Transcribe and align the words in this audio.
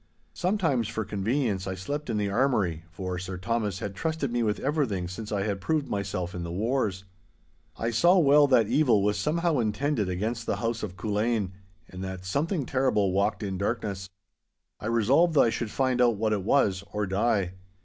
Sometimes 0.33 0.87
for 0.87 1.05
convenience, 1.05 1.67
I 1.67 1.75
slept 1.75 2.09
in 2.09 2.17
the 2.17 2.27
armoury, 2.27 2.85
for 2.89 3.19
Sir 3.19 3.37
Thomas 3.37 3.77
had 3.77 3.93
trusted 3.93 4.31
me 4.31 4.41
with 4.41 4.59
everything 4.59 5.07
since 5.07 5.31
I 5.31 5.43
had 5.43 5.61
proved 5.61 5.87
myself 5.89 6.33
in 6.33 6.41
the 6.41 6.51
wars. 6.51 7.03
I 7.77 7.91
saw 7.91 8.17
well 8.17 8.47
that 8.47 8.67
evil 8.67 9.03
was 9.03 9.15
somehow 9.19 9.59
intended 9.59 10.09
against 10.09 10.47
the 10.47 10.55
house 10.55 10.81
of 10.81 10.97
Culzean, 10.97 11.51
and 11.87 12.03
that 12.03 12.25
something 12.25 12.65
terrible 12.65 13.11
walked 13.11 13.43
in 13.43 13.59
darkness. 13.59 14.09
I 14.79 14.87
resolved 14.87 15.35
that 15.35 15.41
I 15.41 15.49
should 15.51 15.69
find 15.69 16.01
out 16.01 16.15
what 16.17 16.33
it 16.33 16.41
was 16.41 16.83
or 16.91 17.05
die. 17.05 17.53